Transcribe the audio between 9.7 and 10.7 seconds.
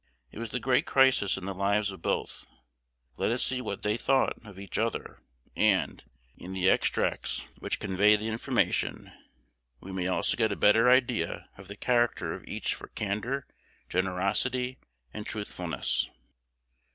we may also get a